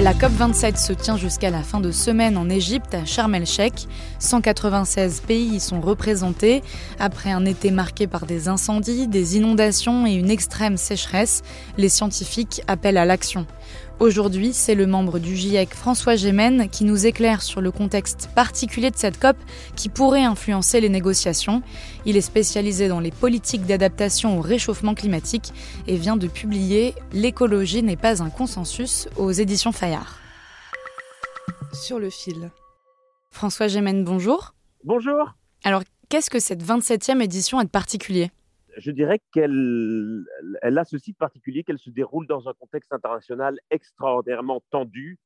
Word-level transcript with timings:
La 0.00 0.14
COP27 0.14 0.76
se 0.78 0.94
tient 0.94 1.18
jusqu'à 1.18 1.50
la 1.50 1.62
fin 1.62 1.78
de 1.78 1.90
semaine 1.90 2.38
en 2.38 2.48
Égypte, 2.48 2.94
à 2.94 3.04
Sharm 3.04 3.34
el-Sheikh. 3.34 3.86
196 4.18 5.20
pays 5.20 5.56
y 5.56 5.60
sont 5.60 5.80
représentés. 5.80 6.62
Après 6.98 7.30
un 7.30 7.44
été 7.44 7.70
marqué 7.70 8.06
par 8.06 8.24
des 8.24 8.48
incendies, 8.48 9.08
des 9.08 9.36
inondations 9.36 10.06
et 10.06 10.14
une 10.14 10.30
extrême 10.30 10.78
sécheresse, 10.78 11.42
les 11.76 11.90
scientifiques 11.90 12.62
appellent 12.66 12.96
à 12.96 13.04
l'action. 13.04 13.46
Aujourd'hui, 14.00 14.54
c'est 14.54 14.74
le 14.74 14.86
membre 14.86 15.18
du 15.18 15.36
GIEC 15.36 15.74
François 15.74 16.16
Gémen 16.16 16.70
qui 16.70 16.84
nous 16.84 17.04
éclaire 17.04 17.42
sur 17.42 17.60
le 17.60 17.70
contexte 17.70 18.30
particulier 18.34 18.90
de 18.90 18.96
cette 18.96 19.20
COP 19.20 19.36
qui 19.76 19.90
pourrait 19.90 20.24
influencer 20.24 20.80
les 20.80 20.88
négociations. 20.88 21.60
Il 22.06 22.16
est 22.16 22.22
spécialisé 22.22 22.88
dans 22.88 23.00
les 23.00 23.10
politiques 23.10 23.66
d'adaptation 23.66 24.38
au 24.38 24.40
réchauffement 24.40 24.94
climatique 24.94 25.52
et 25.86 25.96
vient 25.96 26.16
de 26.16 26.28
publier 26.28 26.94
L'écologie 27.12 27.82
n'est 27.82 27.96
pas 27.96 28.22
un 28.22 28.30
consensus 28.30 29.06
aux 29.18 29.32
éditions 29.32 29.59
Fayard. 29.70 30.18
Sur 31.74 31.98
le 31.98 32.08
fil. 32.08 32.50
François 33.30 33.68
Gémen, 33.68 34.04
bonjour. 34.04 34.54
Bonjour. 34.84 35.34
Alors, 35.64 35.82
qu'est-ce 36.08 36.30
que 36.30 36.38
cette 36.38 36.62
27e 36.62 37.22
édition 37.22 37.58
a 37.58 37.64
de 37.64 37.68
particulier? 37.68 38.30
Je 38.78 38.90
dirais 38.90 39.20
qu'elle 39.32 40.24
elle 40.62 40.78
a 40.78 40.84
ceci 40.84 41.12
de 41.12 41.16
particulier 41.18 41.62
qu'elle 41.62 41.78
se 41.78 41.90
déroule 41.90 42.26
dans 42.26 42.48
un 42.48 42.54
contexte 42.54 42.92
international 42.92 43.58
extraordinairement 43.70 44.62
tendu 44.70 45.18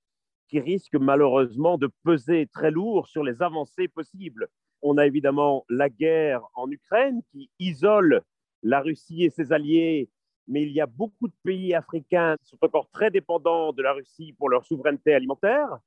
qui 0.49 0.59
risque 0.59 0.97
malheureusement 0.97 1.79
de 1.79 1.89
peser 2.03 2.49
très 2.53 2.73
lourd 2.73 3.07
sur 3.07 3.23
les 3.23 3.41
avancées 3.41 3.87
possibles. 3.87 4.49
On 4.83 4.99
a 4.99 5.07
évidemment 5.07 5.65
la 5.69 5.89
guerre 5.89 6.43
en 6.55 6.69
Ukraine 6.71 7.21
qui 7.31 7.51
isole 7.61 8.23
la 8.65 8.81
Russie 8.81 9.23
et 9.23 9.31
ses 9.31 9.53
alliés, 9.53 10.11
mais 10.47 10.63
il 10.63 10.73
y 10.73 10.81
a 10.81 10.87
beaucoup 10.87 11.29
de 11.29 11.35
pays 11.43 11.75
africains 11.75 12.37
qui 12.43 12.51
sont 12.51 12.59
encore 12.63 12.89
très 12.91 13.11
dépendants 13.11 13.73
de 13.73 13.83
la 13.83 13.93
Russie 13.93 14.35
pour 14.35 14.49
leur 14.49 14.65
souveraineté 14.65 15.15
alimentaire. 15.15 15.79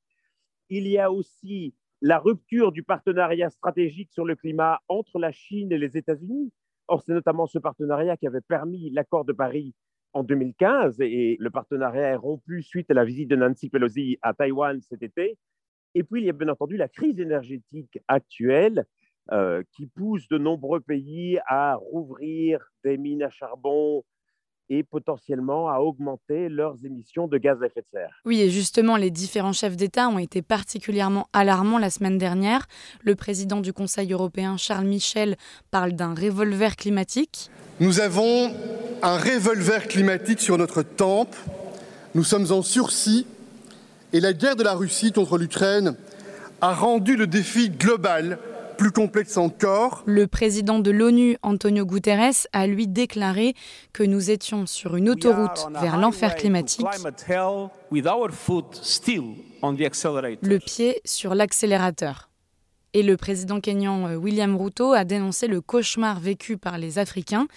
Il 0.69 0.87
y 0.87 0.97
a 0.97 1.11
aussi 1.11 1.73
la 2.01 2.19
rupture 2.19 2.71
du 2.71 2.83
partenariat 2.83 3.49
stratégique 3.49 4.11
sur 4.11 4.25
le 4.25 4.35
climat 4.35 4.79
entre 4.87 5.19
la 5.19 5.31
Chine 5.31 5.71
et 5.71 5.77
les 5.77 5.97
États-Unis. 5.97 6.51
Or, 6.87 7.01
c'est 7.01 7.13
notamment 7.13 7.47
ce 7.47 7.59
partenariat 7.59 8.17
qui 8.17 8.27
avait 8.27 8.41
permis 8.41 8.89
l'accord 8.91 9.25
de 9.25 9.33
Paris 9.33 9.73
en 10.13 10.23
2015 10.23 11.01
et 11.01 11.37
le 11.39 11.49
partenariat 11.49 12.09
est 12.09 12.15
rompu 12.15 12.63
suite 12.63 12.89
à 12.91 12.93
la 12.93 13.05
visite 13.05 13.29
de 13.29 13.35
Nancy 13.35 13.69
Pelosi 13.69 14.17
à 14.21 14.33
Taïwan 14.33 14.81
cet 14.81 15.03
été. 15.03 15.37
Et 15.95 16.03
puis, 16.03 16.21
il 16.21 16.25
y 16.25 16.29
a 16.29 16.33
bien 16.33 16.49
entendu 16.49 16.77
la 16.77 16.87
crise 16.87 17.19
énergétique 17.19 17.99
actuelle 18.07 18.85
euh, 19.31 19.63
qui 19.75 19.87
pousse 19.87 20.27
de 20.29 20.37
nombreux 20.37 20.79
pays 20.79 21.39
à 21.47 21.75
rouvrir 21.75 22.71
des 22.83 22.97
mines 22.97 23.23
à 23.23 23.29
charbon, 23.29 24.03
et 24.69 24.83
potentiellement 24.83 25.69
à 25.69 25.79
augmenter 25.79 26.49
leurs 26.49 26.75
émissions 26.83 27.27
de 27.27 27.37
gaz 27.37 27.57
à 27.61 27.67
effet 27.67 27.81
de 27.81 27.85
serre. 27.91 28.21
Oui, 28.25 28.41
et 28.41 28.49
justement, 28.49 28.97
les 28.97 29.11
différents 29.11 29.53
chefs 29.53 29.77
d'État 29.77 30.09
ont 30.09 30.19
été 30.19 30.41
particulièrement 30.41 31.27
alarmants 31.33 31.77
la 31.77 31.89
semaine 31.89 32.17
dernière. 32.17 32.67
Le 33.01 33.15
président 33.15 33.61
du 33.61 33.73
Conseil 33.73 34.11
européen, 34.11 34.57
Charles 34.57 34.85
Michel, 34.85 35.37
parle 35.71 35.93
d'un 35.93 36.13
revolver 36.13 36.75
climatique. 36.75 37.49
Nous 37.79 37.99
avons 37.99 38.51
un 39.03 39.17
revolver 39.17 39.87
climatique 39.87 40.41
sur 40.41 40.57
notre 40.57 40.81
tempe. 40.83 41.35
Nous 42.15 42.23
sommes 42.23 42.51
en 42.51 42.61
sursis 42.61 43.25
et 44.13 44.19
la 44.19 44.33
guerre 44.33 44.55
de 44.55 44.63
la 44.63 44.73
Russie 44.73 45.11
contre 45.11 45.37
l'Ukraine 45.37 45.95
a 46.61 46.73
rendu 46.73 47.15
le 47.15 47.27
défi 47.27 47.69
global 47.69 48.39
plus 48.77 48.91
complexe 48.91 49.37
encore. 49.37 50.03
Le 50.05 50.27
président 50.27 50.79
de 50.79 50.91
l'ONU, 50.91 51.37
Antonio 51.41 51.85
Guterres, 51.85 52.47
a 52.53 52.67
lui 52.67 52.87
déclaré 52.87 53.55
que 53.91 54.03
nous 54.03 54.29
étions 54.29 54.65
sur 54.65 54.95
une 54.95 55.09
autoroute 55.09 55.67
vers 55.81 55.97
l'enfer 55.97 56.35
climatique, 56.35 56.85
le 60.41 60.57
pied 60.59 61.01
sur 61.03 61.35
l'accélérateur. 61.35 62.29
Et 62.93 63.03
le 63.03 63.17
président 63.17 63.59
kényan 63.59 64.07
euh, 64.07 64.15
William 64.15 64.55
Ruto 64.55 64.93
a 64.93 65.03
dénoncé 65.03 65.47
le 65.47 65.59
cauchemar 65.59 66.19
vécu 66.19 66.57
par 66.57 66.77
les 66.77 66.99
Africains. 66.99 67.47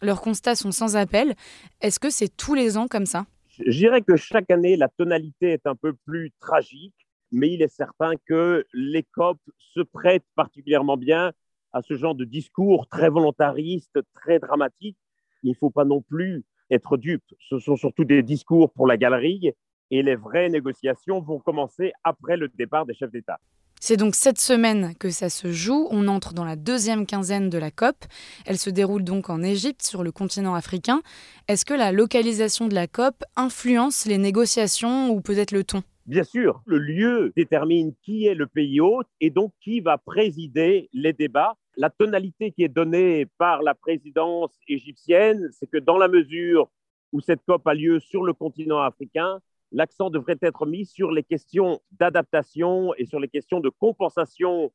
Leurs 0.00 0.20
constats 0.20 0.54
sont 0.54 0.70
sans 0.70 0.96
appel. 0.96 1.34
Est-ce 1.80 1.98
que 1.98 2.10
c'est 2.10 2.34
tous 2.34 2.54
les 2.54 2.76
ans 2.76 2.86
comme 2.86 3.04
ça? 3.04 3.26
Je 3.58 3.76
dirais 3.76 4.02
que 4.02 4.16
chaque 4.16 4.50
année, 4.50 4.76
la 4.76 4.88
tonalité 4.88 5.50
est 5.50 5.66
un 5.66 5.74
peu 5.74 5.92
plus 6.06 6.30
tragique 6.40 7.07
mais 7.30 7.52
il 7.52 7.62
est 7.62 7.74
certain 7.74 8.12
que 8.26 8.66
les 8.72 9.02
COP 9.02 9.38
se 9.74 9.80
prêtent 9.80 10.26
particulièrement 10.34 10.96
bien 10.96 11.32
à 11.72 11.82
ce 11.82 11.94
genre 11.94 12.14
de 12.14 12.24
discours 12.24 12.88
très 12.88 13.10
volontariste, 13.10 13.98
très 14.14 14.38
dramatique. 14.38 14.96
Il 15.42 15.50
ne 15.50 15.54
faut 15.54 15.70
pas 15.70 15.84
non 15.84 16.00
plus 16.00 16.44
être 16.70 16.96
dupe. 16.96 17.24
Ce 17.48 17.58
sont 17.58 17.76
surtout 17.76 18.04
des 18.04 18.22
discours 18.22 18.72
pour 18.72 18.86
la 18.86 18.96
galerie 18.96 19.52
et 19.90 20.02
les 20.02 20.16
vraies 20.16 20.48
négociations 20.48 21.20
vont 21.20 21.38
commencer 21.38 21.92
après 22.04 22.36
le 22.36 22.48
départ 22.48 22.86
des 22.86 22.94
chefs 22.94 23.10
d'État. 23.10 23.38
C'est 23.80 23.96
donc 23.96 24.14
cette 24.14 24.38
semaine 24.38 24.94
que 24.98 25.10
ça 25.10 25.28
se 25.28 25.52
joue. 25.52 25.86
On 25.90 26.08
entre 26.08 26.34
dans 26.34 26.44
la 26.44 26.56
deuxième 26.56 27.06
quinzaine 27.06 27.48
de 27.48 27.58
la 27.58 27.70
COP. 27.70 27.96
Elle 28.44 28.58
se 28.58 28.70
déroule 28.70 29.04
donc 29.04 29.30
en 29.30 29.42
Égypte, 29.42 29.82
sur 29.82 30.02
le 30.02 30.10
continent 30.10 30.54
africain. 30.54 31.00
Est-ce 31.46 31.64
que 31.64 31.74
la 31.74 31.92
localisation 31.92 32.66
de 32.66 32.74
la 32.74 32.86
COP 32.86 33.22
influence 33.36 34.04
les 34.06 34.18
négociations 34.18 35.10
ou 35.10 35.20
peut-être 35.20 35.52
le 35.52 35.64
ton? 35.64 35.82
Bien 36.06 36.24
sûr, 36.24 36.62
le 36.64 36.78
lieu 36.78 37.32
détermine 37.36 37.92
qui 38.02 38.26
est 38.26 38.34
le 38.34 38.46
pays 38.46 38.80
hôte 38.80 39.06
et 39.20 39.30
donc 39.30 39.52
qui 39.60 39.80
va 39.80 39.98
présider 39.98 40.88
les 40.92 41.12
débats. 41.12 41.54
La 41.76 41.90
tonalité 41.90 42.50
qui 42.50 42.64
est 42.64 42.68
donnée 42.68 43.26
par 43.36 43.62
la 43.62 43.74
présidence 43.74 44.52
égyptienne, 44.66 45.48
c'est 45.52 45.70
que 45.70 45.78
dans 45.78 45.98
la 45.98 46.08
mesure 46.08 46.68
où 47.12 47.20
cette 47.20 47.44
COP 47.46 47.66
a 47.66 47.74
lieu 47.74 48.00
sur 48.00 48.24
le 48.24 48.32
continent 48.32 48.80
africain, 48.80 49.38
l'accent 49.72 50.10
devrait 50.10 50.38
être 50.40 50.66
mis 50.66 50.86
sur 50.86 51.10
les 51.10 51.22
questions 51.22 51.80
d'adaptation 51.92 52.94
et 52.94 53.06
sur 53.06 53.20
les 53.20 53.28
questions 53.28 53.60
de 53.60 53.68
compensation 53.68 54.72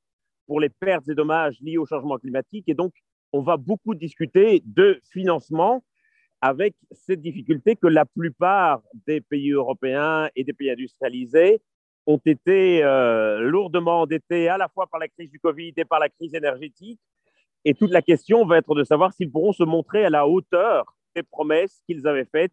pour 0.48 0.59
les 0.59 0.70
pertes 0.70 1.08
et 1.09 1.16
dommages 1.16 1.59
liés 1.62 1.78
au 1.78 1.86
changement 1.86 2.18
climatique. 2.18 2.66
Et 2.68 2.74
donc, 2.74 2.94
on 3.31 3.42
va 3.42 3.58
beaucoup 3.58 3.96
discuter 3.96 4.62
de 4.66 5.00
financement 5.12 5.84
avec 6.42 6.76
cette 6.92 7.22
difficulté 7.22 7.76
que 7.76 7.88
la 7.88 8.06
plupart 8.06 8.81
des 9.08 9.22
pays 9.22 9.52
européens 9.52 10.30
et 10.36 10.44
des 10.44 10.54
pays 10.54 10.70
industrialisés 10.70 11.62
ont 12.06 12.20
été 12.25 12.84
euh, 12.84 13.40
lourdement 13.40 14.02
endettés 14.02 14.50
à 14.50 14.58
la 14.58 14.68
fois 14.68 14.88
par 14.88 15.00
la 15.00 15.08
crise 15.08 15.30
du 15.30 15.40
Covid 15.40 15.74
et 15.78 15.86
par 15.86 16.00
la 16.00 16.10
crise 16.10 16.34
énergétique. 16.34 17.00
Et 17.64 17.74
toute 17.74 17.92
la 17.92 18.02
question 18.02 18.46
va 18.46 18.58
être 18.58 18.75
de 18.75 18.84
savoir 18.84 19.14
s'ils 19.14 19.31
pourront 19.31 19.54
se 19.54 19.64
montrer 19.64 20.04
à 20.04 20.10
la 20.10 20.28
hauteur 20.28 20.98
des 21.16 21.24
promesses 21.24 21.81
qu'ils 21.88 22.06
avaient 22.08 22.25
faites 22.25 22.52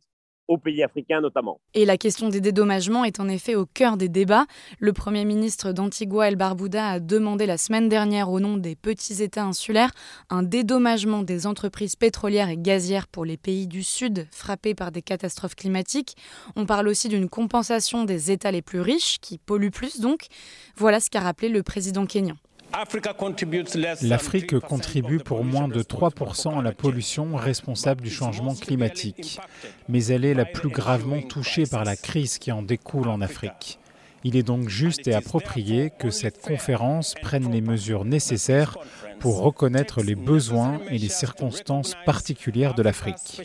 aux 0.50 0.58
pays 0.58 0.82
africains 0.82 1.20
notamment. 1.20 1.60
Et 1.74 1.84
la 1.84 1.96
question 1.96 2.28
des 2.28 2.40
dédommagements 2.40 3.04
est 3.04 3.20
en 3.20 3.28
effet 3.28 3.54
au 3.54 3.66
cœur 3.66 3.96
des 3.96 4.08
débats. 4.08 4.46
Le 4.80 4.92
Premier 4.92 5.24
ministre 5.24 5.72
d'Antigua 5.72 6.26
El 6.28 6.34
Barbuda 6.34 6.88
a 6.88 7.00
demandé 7.00 7.46
la 7.46 7.56
semaine 7.56 7.88
dernière 7.88 8.30
au 8.30 8.40
nom 8.40 8.56
des 8.56 8.74
petits 8.74 9.22
États 9.22 9.44
insulaires 9.44 9.92
un 10.28 10.42
dédommagement 10.42 11.22
des 11.22 11.46
entreprises 11.46 11.94
pétrolières 11.94 12.48
et 12.48 12.58
gazières 12.58 13.06
pour 13.06 13.24
les 13.24 13.36
pays 13.36 13.68
du 13.68 13.84
Sud 13.84 14.26
frappés 14.32 14.74
par 14.74 14.90
des 14.90 15.02
catastrophes 15.02 15.54
climatiques. 15.54 16.16
On 16.56 16.66
parle 16.66 16.88
aussi 16.88 17.08
d'une 17.08 17.28
compensation 17.28 18.04
des 18.04 18.32
États 18.32 18.50
les 18.50 18.62
plus 18.62 18.80
riches, 18.80 19.18
qui 19.20 19.38
polluent 19.38 19.70
plus 19.70 20.00
donc. 20.00 20.26
Voilà 20.76 20.98
ce 20.98 21.10
qu'a 21.10 21.20
rappelé 21.20 21.48
le 21.48 21.62
président 21.62 22.06
kényan. 22.06 22.34
L'Afrique 24.02 24.58
contribue 24.60 25.18
pour 25.18 25.44
moins 25.44 25.68
de 25.68 25.82
3% 25.82 26.58
à 26.58 26.62
la 26.62 26.72
pollution 26.72 27.36
responsable 27.36 28.02
du 28.02 28.10
changement 28.10 28.54
climatique, 28.54 29.38
mais 29.88 30.04
elle 30.06 30.24
est 30.24 30.34
la 30.34 30.44
plus 30.44 30.68
gravement 30.68 31.22
touchée 31.22 31.66
par 31.66 31.84
la 31.84 31.96
crise 31.96 32.38
qui 32.38 32.52
en 32.52 32.62
découle 32.62 33.08
en 33.08 33.20
Afrique. 33.20 33.78
Il 34.22 34.36
est 34.36 34.42
donc 34.42 34.68
juste 34.68 35.08
et 35.08 35.14
approprié 35.14 35.90
que 35.98 36.10
cette 36.10 36.42
conférence 36.42 37.14
prenne 37.22 37.50
les 37.50 37.62
mesures 37.62 38.04
nécessaires 38.04 38.76
pour 39.18 39.40
reconnaître 39.40 40.02
les 40.02 40.14
besoins 40.14 40.78
et 40.90 40.98
les 40.98 41.08
circonstances 41.08 41.94
particulières 42.04 42.74
de 42.74 42.82
l'Afrique. 42.82 43.40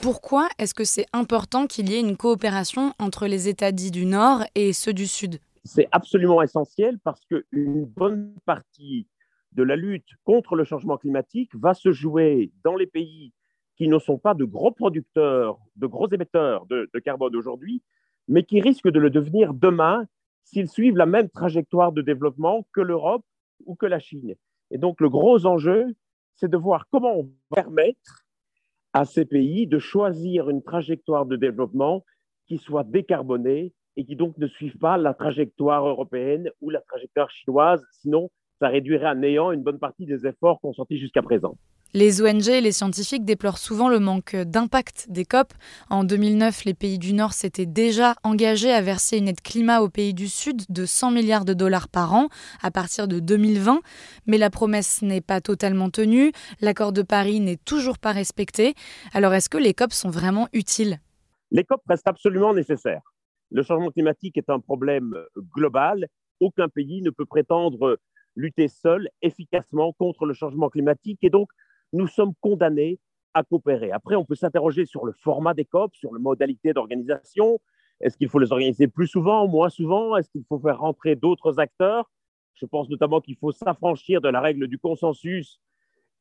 Pourquoi 0.00 0.48
est-ce 0.58 0.74
que 0.74 0.84
c'est 0.84 1.06
important 1.12 1.66
qu'il 1.66 1.90
y 1.90 1.94
ait 1.94 2.00
une 2.00 2.16
coopération 2.16 2.94
entre 2.98 3.26
les 3.26 3.48
États 3.48 3.72
dits 3.72 3.90
du 3.90 4.04
Nord 4.04 4.44
et 4.54 4.72
ceux 4.72 4.92
du 4.92 5.06
Sud? 5.06 5.40
C'est 5.64 5.88
absolument 5.92 6.42
essentiel 6.42 6.98
parce 7.00 7.24
qu'une 7.26 7.84
bonne 7.84 8.34
partie 8.44 9.06
de 9.52 9.62
la 9.62 9.76
lutte 9.76 10.08
contre 10.24 10.54
le 10.54 10.64
changement 10.64 10.98
climatique 10.98 11.54
va 11.54 11.74
se 11.74 11.92
jouer 11.92 12.52
dans 12.64 12.76
les 12.76 12.86
pays 12.86 13.32
qui 13.76 13.88
ne 13.88 13.98
sont 13.98 14.18
pas 14.18 14.34
de 14.34 14.44
gros 14.44 14.72
producteurs, 14.72 15.58
de 15.76 15.86
gros 15.86 16.10
émetteurs 16.10 16.66
de, 16.66 16.90
carbone 17.04 17.36
aujourd'hui, 17.36 17.82
mais 18.26 18.42
qui 18.42 18.60
risquent 18.60 18.90
de 18.90 18.98
le 18.98 19.10
devenir 19.10 19.54
demain 19.54 20.04
s'ils 20.44 20.68
suivent 20.68 20.96
la 20.96 21.06
même 21.06 21.28
trajectoire 21.28 21.92
de 21.92 22.02
développement 22.02 22.66
que 22.72 22.80
l'Europe 22.80 23.24
ou 23.66 23.74
que 23.74 23.86
la 23.86 24.00
Chine. 24.00 24.34
Et 24.70 24.78
donc 24.78 25.00
le 25.00 25.08
gros 25.08 25.46
enjeu, 25.46 25.94
c'est 26.34 26.50
de 26.50 26.56
voir 26.56 26.88
comment 26.90 27.18
on 27.18 27.22
va 27.22 27.62
permettre 27.62 28.24
à 28.92 29.04
ces 29.04 29.24
pays 29.24 29.66
de 29.66 29.78
choisir 29.78 30.50
une 30.50 30.62
trajectoire 30.62 31.26
de 31.26 31.36
développement 31.36 32.04
qui 32.46 32.58
soit 32.58 32.84
décarbonée 32.84 33.72
et 33.98 34.04
qui 34.04 34.14
donc 34.14 34.38
ne 34.38 34.46
suive 34.46 34.78
pas 34.78 34.96
la 34.96 35.12
trajectoire 35.12 35.86
européenne 35.86 36.50
ou 36.62 36.70
la 36.70 36.80
trajectoire 36.80 37.30
chinoise. 37.30 37.84
Sinon, 38.00 38.30
ça 38.60 38.68
réduirait 38.68 39.08
à 39.08 39.14
néant 39.16 39.50
une 39.50 39.62
bonne 39.62 39.80
partie 39.80 40.06
des 40.06 40.24
efforts 40.24 40.60
consentis 40.60 40.98
jusqu'à 40.98 41.20
présent. 41.20 41.56
Les 41.94 42.22
ONG 42.22 42.48
et 42.48 42.60
les 42.60 42.70
scientifiques 42.70 43.24
déplorent 43.24 43.58
souvent 43.58 43.88
le 43.88 43.98
manque 43.98 44.36
d'impact 44.36 45.06
des 45.08 45.24
COP. 45.24 45.52
En 45.90 46.04
2009, 46.04 46.64
les 46.64 46.74
pays 46.74 46.98
du 46.98 47.12
Nord 47.12 47.32
s'étaient 47.32 47.66
déjà 47.66 48.14
engagés 48.22 48.70
à 48.70 48.82
verser 48.82 49.18
une 49.18 49.26
aide 49.26 49.40
climat 49.40 49.80
aux 49.80 49.88
pays 49.88 50.14
du 50.14 50.28
Sud 50.28 50.62
de 50.68 50.84
100 50.84 51.10
milliards 51.10 51.44
de 51.44 51.54
dollars 51.54 51.88
par 51.88 52.14
an 52.14 52.28
à 52.62 52.70
partir 52.70 53.08
de 53.08 53.18
2020. 53.18 53.80
Mais 54.26 54.38
la 54.38 54.50
promesse 54.50 55.02
n'est 55.02 55.22
pas 55.22 55.40
totalement 55.40 55.90
tenue. 55.90 56.30
L'accord 56.60 56.92
de 56.92 57.02
Paris 57.02 57.40
n'est 57.40 57.56
toujours 57.56 57.98
pas 57.98 58.12
respecté. 58.12 58.74
Alors 59.12 59.34
est-ce 59.34 59.48
que 59.48 59.58
les 59.58 59.74
COP 59.74 59.92
sont 59.92 60.10
vraiment 60.10 60.46
utiles? 60.52 61.00
Les 61.50 61.64
COP 61.64 61.80
restent 61.88 62.08
absolument 62.08 62.54
nécessaires. 62.54 63.02
Le 63.50 63.62
changement 63.62 63.90
climatique 63.90 64.36
est 64.36 64.50
un 64.50 64.60
problème 64.60 65.16
global. 65.54 66.06
Aucun 66.40 66.68
pays 66.68 67.02
ne 67.02 67.10
peut 67.10 67.24
prétendre 67.24 67.98
lutter 68.36 68.68
seul 68.68 69.08
efficacement 69.22 69.92
contre 69.92 70.26
le 70.26 70.34
changement 70.34 70.68
climatique. 70.68 71.18
Et 71.22 71.30
donc, 71.30 71.48
nous 71.92 72.06
sommes 72.06 72.32
condamnés 72.40 72.98
à 73.34 73.42
coopérer. 73.42 73.90
Après, 73.90 74.16
on 74.16 74.24
peut 74.24 74.34
s'interroger 74.34 74.84
sur 74.84 75.04
le 75.04 75.12
format 75.12 75.54
des 75.54 75.64
COP, 75.64 75.94
sur 75.94 76.14
les 76.14 76.20
modalités 76.20 76.72
d'organisation. 76.72 77.60
Est-ce 78.00 78.16
qu'il 78.16 78.28
faut 78.28 78.38
les 78.38 78.52
organiser 78.52 78.86
plus 78.86 79.08
souvent, 79.08 79.48
moins 79.48 79.70
souvent? 79.70 80.16
Est-ce 80.16 80.30
qu'il 80.30 80.44
faut 80.48 80.58
faire 80.58 80.78
rentrer 80.78 81.16
d'autres 81.16 81.58
acteurs? 81.58 82.10
Je 82.54 82.66
pense 82.66 82.88
notamment 82.88 83.20
qu'il 83.20 83.36
faut 83.36 83.52
s'affranchir 83.52 84.20
de 84.20 84.28
la 84.28 84.40
règle 84.40 84.68
du 84.68 84.78
consensus 84.78 85.60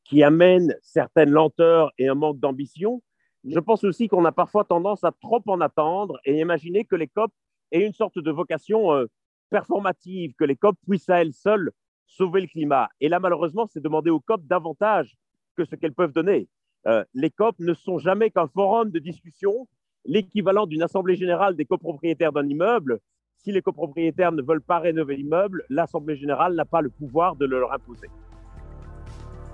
qui 0.03 0.23
amène 0.23 0.75
certaines 0.81 1.31
lenteurs 1.31 1.91
et 1.97 2.07
un 2.07 2.15
manque 2.15 2.39
d'ambition. 2.39 3.01
Je 3.45 3.59
pense 3.59 3.83
aussi 3.83 4.07
qu'on 4.07 4.25
a 4.25 4.31
parfois 4.31 4.63
tendance 4.63 5.03
à 5.03 5.11
trop 5.11 5.41
en 5.47 5.61
attendre 5.61 6.19
et 6.25 6.39
imaginer 6.39 6.85
que 6.85 6.95
les 6.95 7.07
COP 7.07 7.31
aient 7.71 7.85
une 7.85 7.93
sorte 7.93 8.19
de 8.19 8.31
vocation 8.31 8.93
euh, 8.93 9.05
performative, 9.49 10.33
que 10.37 10.43
les 10.43 10.55
COP 10.55 10.75
puissent 10.87 11.09
à 11.09 11.21
elles 11.21 11.33
seules 11.33 11.71
sauver 12.07 12.41
le 12.41 12.47
climat. 12.47 12.89
Et 12.99 13.09
là, 13.09 13.19
malheureusement, 13.19 13.67
c'est 13.67 13.81
demander 13.81 14.09
aux 14.09 14.19
COP 14.19 14.45
davantage 14.45 15.15
que 15.55 15.65
ce 15.65 15.75
qu'elles 15.75 15.93
peuvent 15.93 16.13
donner. 16.13 16.47
Euh, 16.87 17.03
les 17.13 17.29
COP 17.29 17.59
ne 17.59 17.73
sont 17.73 17.97
jamais 17.97 18.29
qu'un 18.29 18.47
forum 18.47 18.91
de 18.91 18.99
discussion, 18.99 19.67
l'équivalent 20.05 20.65
d'une 20.65 20.83
assemblée 20.83 21.15
générale 21.15 21.55
des 21.55 21.65
copropriétaires 21.65 22.31
d'un 22.31 22.47
immeuble. 22.47 22.99
Si 23.35 23.51
les 23.51 23.61
copropriétaires 23.61 24.31
ne 24.31 24.41
veulent 24.41 24.61
pas 24.61 24.79
rénover 24.79 25.17
l'immeuble, 25.17 25.63
l'assemblée 25.69 26.15
générale 26.15 26.55
n'a 26.55 26.65
pas 26.65 26.81
le 26.81 26.89
pouvoir 26.89 27.35
de 27.35 27.45
le 27.45 27.59
leur 27.59 27.73
imposer. 27.73 28.07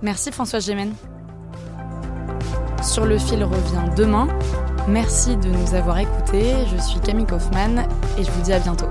Merci 0.02 0.32
François 0.32 0.60
Gémen. 0.60 0.94
Sur 2.82 3.06
le 3.06 3.18
fil 3.18 3.44
revient 3.44 3.96
demain. 3.96 4.28
Merci 4.88 5.38
de 5.38 5.50
nous 5.50 5.76
avoir 5.76 6.00
écoutés. 6.00 6.54
Je 6.72 6.82
suis 6.82 7.00
Camille 7.00 7.26
Kaufmann 7.26 7.88
et 8.18 8.24
je 8.24 8.32
vous 8.32 8.42
dis 8.42 8.54
à 8.54 8.60
bientôt. 8.60 8.90